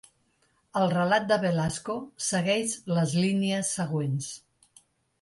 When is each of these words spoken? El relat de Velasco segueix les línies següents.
El 0.79 0.85
relat 0.93 1.27
de 1.33 1.37
Velasco 1.43 1.99
segueix 2.31 2.75
les 2.97 3.15
línies 3.27 3.71
següents. 3.81 4.35